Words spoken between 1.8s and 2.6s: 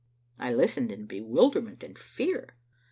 and fear.